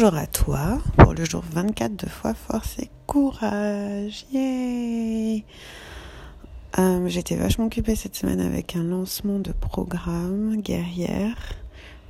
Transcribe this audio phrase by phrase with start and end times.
[0.00, 4.26] À toi pour le jour 24 de foi, force et courage.
[6.78, 11.36] Euh, J'étais vachement occupée cette semaine avec un lancement de programme guerrière,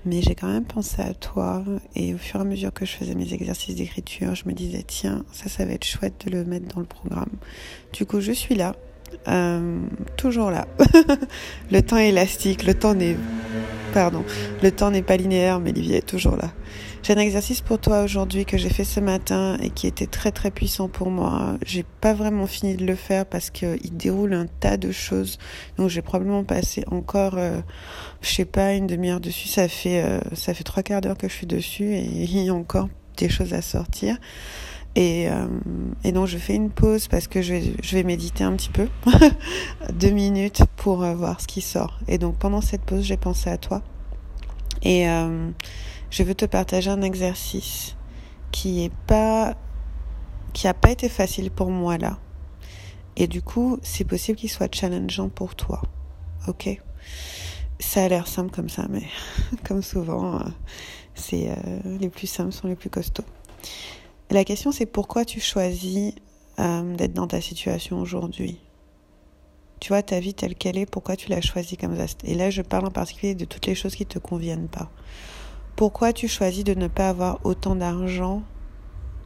[0.04, 1.64] mais j'ai quand même pensé à toi
[1.94, 4.84] et au fur et à mesure que je faisais mes exercices d'écriture, je me disais
[4.86, 7.32] tiens, ça, ça va être chouette de le mettre dans le programme.
[7.94, 8.76] Du coup, je suis là,
[9.28, 9.80] euh,
[10.18, 10.68] toujours là.
[11.70, 13.16] le temps est élastique, le temps n'est
[13.92, 14.24] pardon,
[14.62, 16.52] le temps n'est pas linéaire, mais Olivier est toujours là.
[17.02, 20.32] J'ai un exercice pour toi aujourd'hui que j'ai fait ce matin et qui était très
[20.32, 21.56] très puissant pour moi.
[21.64, 25.38] J'ai pas vraiment fini de le faire parce qu'il déroule un tas de choses.
[25.76, 27.60] Donc j'ai probablement passé encore, euh,
[28.20, 29.48] je sais pas, une demi-heure dessus.
[29.48, 32.48] Ça fait euh, ça fait trois quarts d'heure que je suis dessus et il y
[32.48, 34.18] a encore des choses à sortir.
[34.94, 35.46] Et, euh,
[36.02, 38.70] et, donc je fais une pause parce que je vais, je vais méditer un petit
[38.70, 38.88] peu,
[39.92, 41.98] deux minutes pour euh, voir ce qui sort.
[42.08, 43.82] Et donc pendant cette pause, j'ai pensé à toi.
[44.82, 45.50] Et euh,
[46.10, 47.96] je veux te partager un exercice
[48.50, 49.54] qui est pas,
[50.52, 52.18] qui a pas été facile pour moi là.
[53.16, 55.82] Et du coup, c'est possible qu'il soit challengeant pour toi.
[56.46, 56.80] Ok?
[57.80, 59.02] Ça a l'air simple comme ça, mais
[59.66, 60.40] comme souvent,
[61.14, 61.50] c'est
[61.84, 63.24] les plus simples sont les plus costauds.
[64.30, 66.12] La question c'est pourquoi tu choisis
[66.58, 68.60] euh, d'être dans ta situation aujourd'hui?
[69.80, 72.14] Tu vois, ta vie telle qu'elle est, pourquoi tu l'as choisie comme ça?
[72.24, 74.90] Et là, je parle en particulier de toutes les choses qui ne te conviennent pas.
[75.76, 78.42] Pourquoi tu choisis de ne pas avoir autant d'argent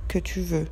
[0.06, 0.68] que tu veux?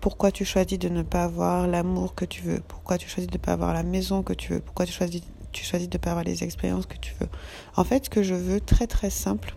[0.00, 2.60] Pourquoi tu choisis de ne pas avoir l'amour que tu veux?
[2.68, 4.60] Pourquoi tu choisis de ne pas avoir la maison que tu veux?
[4.60, 7.28] Pourquoi tu choisis, tu choisis de ne pas avoir les expériences que tu veux?
[7.74, 9.56] En fait, ce que je veux, très très simple,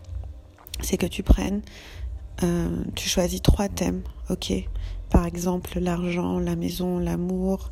[0.80, 1.62] c'est que tu prennes
[2.44, 4.54] euh, tu choisis trois thèmes, ok
[5.10, 7.72] Par exemple, l'argent, la maison, l'amour,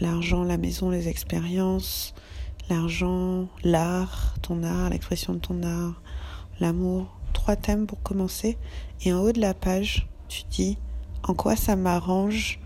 [0.00, 2.14] l'argent, la maison, les expériences,
[2.68, 6.02] l'argent, l'art, ton art, l'expression de ton art,
[6.60, 7.06] l'amour.
[7.32, 8.58] Trois thèmes pour commencer.
[9.04, 10.78] Et en haut de la page, tu dis
[11.22, 12.60] en quoi ça m'arrange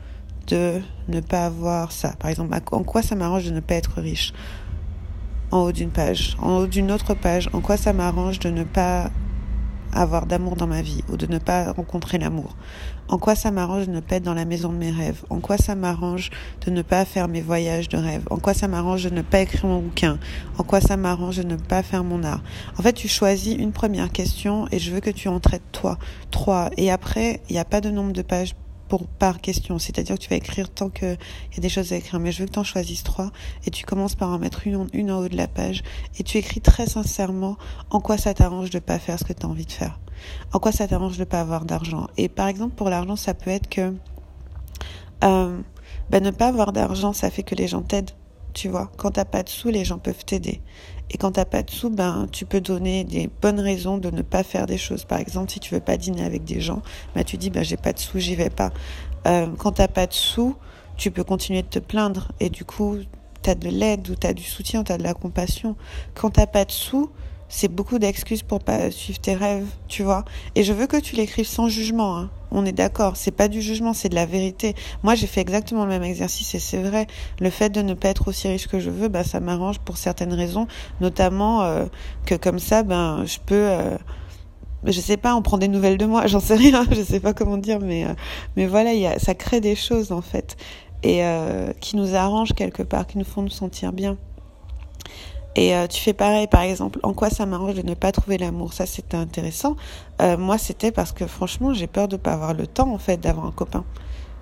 [0.49, 2.15] de ne pas avoir ça?
[2.19, 4.33] Par exemple, en quoi ça m'arrange de ne pas être riche?
[5.51, 6.37] En haut d'une page.
[6.41, 9.11] En haut d'une autre page, en quoi ça m'arrange de ne pas
[10.01, 12.57] avoir d'amour dans ma vie ou de ne pas rencontrer l'amour?
[13.09, 15.25] En quoi ça m'arrange de ne pas être dans la maison de mes rêves?
[15.31, 16.31] En quoi ça m'arrange
[16.65, 18.23] de ne pas faire mes voyages de rêve?
[18.31, 20.19] En quoi ça m'arrange de ne pas écrire mon bouquin?
[20.59, 22.43] En quoi ça m'arrange de ne pas faire mon art?
[22.79, 25.99] En fait, tu choisis une première question et je veux que tu en traites toi.
[26.31, 26.71] Trois.
[26.77, 28.55] Et après, il n'y a pas de nombre de pages
[28.89, 29.79] pour par question.
[29.79, 31.19] C'est-à-dire que tu vas écrire tant qu'il
[31.55, 32.21] y a des choses à écrire.
[32.21, 33.31] Mais je veux que tu en choisisses trois
[33.65, 35.83] et tu commences par en mettre une, une en haut de la page
[36.19, 37.57] et tu écris très sincèrement
[37.91, 39.99] en quoi ça t'arrange de pas faire ce que tu as envie de faire.
[40.53, 42.09] En quoi ça t'arrange de pas avoir d'argent.
[42.17, 43.95] Et par exemple, pour l'argent, ça peut être que
[45.21, 48.13] ben, ne pas avoir d'argent, ça fait que les gens t'aident.
[48.55, 50.63] Tu vois, quand t'as pas de sous, les gens peuvent t'aider.
[51.11, 54.23] Et quand t'as pas de sous, ben tu peux donner des bonnes raisons de ne
[54.23, 55.05] pas faire des choses.
[55.05, 56.83] Par exemple, si tu veux pas dîner avec des gens,
[57.15, 58.73] ben tu dis ben j'ai pas de sous, j'y vais pas.
[59.27, 60.57] Euh, quand t'as pas de sous,
[60.97, 62.97] tu peux continuer de te plaindre et du coup
[63.43, 65.77] t'as de l'aide ou t'as du soutien, t'as de la compassion.
[66.15, 67.11] Quand t'as pas de sous,
[67.49, 70.25] c'est beaucoup d'excuses pour pas suivre tes rêves, tu vois.
[70.55, 72.17] Et je veux que tu l'écrives sans jugement.
[72.17, 72.31] Hein.
[72.51, 74.75] On est d'accord, c'est pas du jugement, c'est de la vérité.
[75.03, 77.07] Moi, j'ai fait exactement le même exercice et c'est vrai.
[77.41, 79.97] Le fait de ne pas être aussi riche que je veux, bah ça m'arrange pour
[79.97, 80.67] certaines raisons,
[81.01, 81.87] notamment euh,
[82.25, 83.55] que comme ça, ben je peux.
[83.55, 83.97] Euh,
[84.85, 87.33] je sais pas, on prend des nouvelles de moi, j'en sais rien, je sais pas
[87.33, 88.15] comment dire, mais euh,
[88.57, 90.57] mais voilà, y a, ça crée des choses en fait
[91.03, 94.17] et euh, qui nous arrangent quelque part, qui nous font nous sentir bien.
[95.57, 98.37] Et euh, tu fais pareil, par exemple, en quoi ça m'arrange de ne pas trouver
[98.37, 98.75] l'amour?
[98.75, 99.75] Ça, c'était intéressant.
[100.21, 102.99] Euh, moi, c'était parce que franchement, j'ai peur de ne pas avoir le temps, en
[102.99, 103.85] fait, d'avoir un copain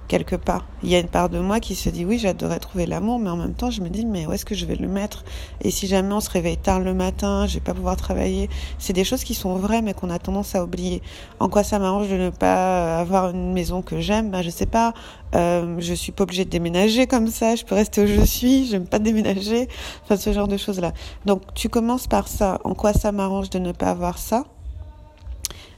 [0.09, 0.67] quelque part.
[0.83, 3.31] Il y a une part de moi qui se dit oui, j'adorerais trouver l'amour, mais
[3.31, 5.25] en même temps, je me dis mais où est-ce que je vais le mettre?
[5.63, 8.49] Et si jamais on se réveille tard le matin, je vais pas pouvoir travailler.
[8.79, 11.03] C'est des choses qui sont vraies, mais qu'on a tendance à oublier.
[11.41, 14.31] En quoi ça m'arrange de ne pas avoir une maison que j'aime?
[14.31, 14.95] Ben je sais pas.
[15.35, 17.57] Euh, je suis pas obligée de déménager comme ça.
[17.57, 18.67] Je peux rester où je suis.
[18.67, 19.69] J'aime pas déménager.
[20.05, 20.93] Enfin, ce genre de choses là.
[21.27, 22.61] Donc, tu commences par ça.
[22.65, 24.45] En quoi ça m'arrange de ne pas avoir ça?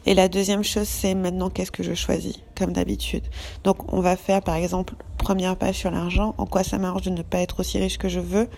[0.06, 3.24] Et la deuxième chose, c'est maintenant qu'est-ce que je choisis, comme d'habitude.
[3.64, 7.10] Donc on va faire par exemple première page sur l'argent, en quoi ça m'arrange de
[7.10, 8.48] ne pas être aussi riche que je veux?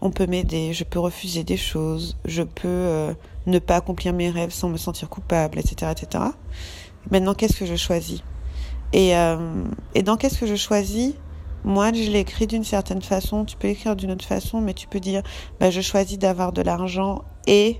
[0.00, 3.12] On peut m'aider, je peux refuser des choses, je peux euh,
[3.46, 5.92] ne pas accomplir mes rêves sans me sentir coupable, etc.
[5.92, 6.24] etc.
[7.10, 8.22] Maintenant, qu'est-ce que je choisis?
[8.94, 11.12] Et, euh, et dans qu'est-ce que je choisis?
[11.64, 14.88] Moi, je l'ai écrit d'une certaine façon, tu peux écrire d'une autre façon, mais tu
[14.88, 15.22] peux dire,
[15.60, 17.78] bah, je choisis d'avoir de l'argent et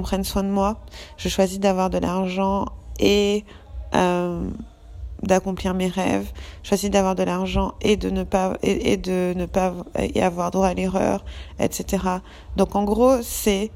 [0.00, 0.78] qu'on soin de moi.
[1.16, 2.66] Je choisis d'avoir de l'argent
[2.98, 3.44] et
[3.94, 4.48] euh,
[5.22, 6.30] d'accomplir mes rêves.
[6.62, 9.74] Choisis d'avoir de l'argent et de ne pas et, de ne pas
[10.14, 11.24] y avoir droit à l'erreur,
[11.58, 12.04] etc.
[12.56, 13.70] Donc en gros, c'est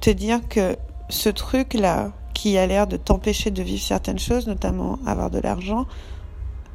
[0.00, 0.76] te dire que
[1.08, 5.38] ce truc là qui a l'air de t'empêcher de vivre certaines choses, notamment avoir de
[5.38, 5.86] l'argent,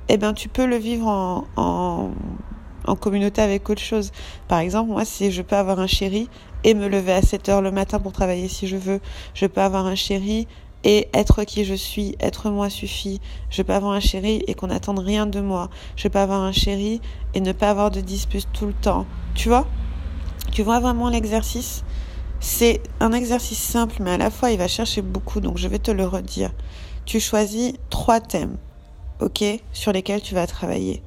[0.10, 2.12] eh ben tu peux le vivre en, en,
[2.88, 4.12] en communauté avec autre chose.
[4.48, 6.30] Par exemple, moi, si je peux avoir un chéri
[6.64, 9.00] et me lever à 7 heures le matin pour travailler si je veux,
[9.34, 10.48] je peux avoir un chéri
[10.84, 13.20] et être qui je suis, être moi suffit.
[13.50, 15.70] Je peux avoir un chéri et qu'on n'attende rien de moi.
[15.96, 17.02] Je peux avoir un chéri
[17.34, 19.06] et ne pas avoir de dispute tout le temps.
[19.36, 19.68] Tu vois?
[20.52, 21.84] Tu vois vraiment l'exercice?
[22.40, 25.80] C'est un exercice simple, mais à la fois il va chercher beaucoup, donc je vais
[25.80, 26.52] te le redire.
[27.06, 28.58] Tu choisis trois thèmes,
[29.20, 29.44] ok,
[29.74, 31.02] sur lesquels tu vas travailler.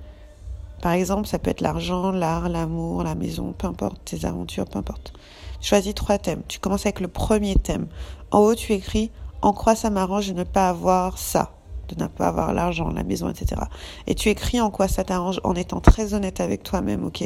[0.80, 4.78] Par exemple, ça peut être l'argent, l'art, l'amour, la maison, peu importe, tes aventures, peu
[4.78, 5.12] importe.
[5.60, 6.42] Choisis trois thèmes.
[6.48, 7.86] Tu commences avec le premier thème.
[8.30, 9.10] En haut, tu écris
[9.42, 11.52] en quoi ça m'arrange de ne pas avoir ça,
[11.88, 13.60] de ne pas avoir l'argent, la maison, etc.
[14.06, 17.24] Et tu écris en quoi ça t'arrange en étant très honnête avec toi-même, ok?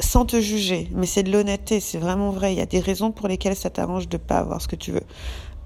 [0.00, 2.52] Sans te juger, mais c'est de l'honnêteté, c'est vraiment vrai.
[2.52, 4.76] Il y a des raisons pour lesquelles ça t'arrange de ne pas avoir ce que
[4.76, 5.04] tu veux.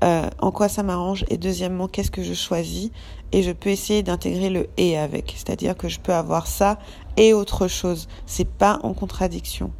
[0.04, 2.90] Euh, en quoi ça m'arrange et deuxièmement qu'est-ce que je choisis
[3.32, 5.34] et je peux essayer d'intégrer le et avec.
[5.36, 6.78] C'est-à-dire que je peux avoir ça
[7.16, 8.06] et autre chose.
[8.26, 9.72] C'est pas en contradiction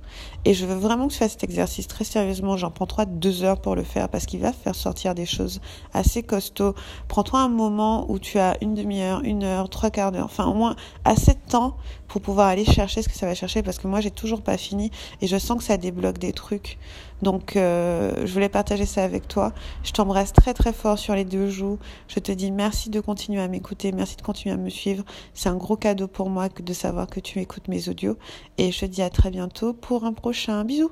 [0.44, 3.42] et je veux vraiment que tu fasses cet exercice très sérieusement j'en prends trois deux
[3.42, 5.60] heures pour le faire parce qu'il va faire sortir des choses
[5.92, 6.74] assez costauds
[7.08, 10.54] prends-toi un moment où tu as une demi-heure une heure trois quarts d'heure enfin au
[10.54, 11.76] moins assez de temps
[12.06, 14.56] pour pouvoir aller chercher ce que ça va chercher parce que moi j'ai toujours pas
[14.56, 14.90] fini
[15.20, 16.78] et je sens que ça débloque des trucs
[17.20, 19.52] donc euh, je voulais partager ça avec toi
[19.82, 21.78] je t'embrasse très très fort sur les deux joues.
[22.08, 25.04] Je te dis merci de continuer à m'écouter, merci de continuer à me suivre.
[25.34, 28.16] C'est un gros cadeau pour moi de savoir que tu écoutes mes audios.
[28.58, 30.90] Et je te dis à très bientôt pour un prochain bisou.